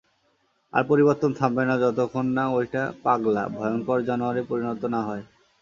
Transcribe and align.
আর 0.73 0.83
পরিবর্তন 0.89 1.31
থামবে 1.33 1.63
না 1.65 1.75
যতক্ষণ 1.83 2.25
না 2.37 2.43
ঐটা 2.51 2.83
পাগলা, 3.03 3.43
ভয়ংকর 3.49 3.99
জানোয়ারে 4.07 4.41
পরিণত 4.49 4.81
না 4.93 4.99
হয়। 5.07 5.23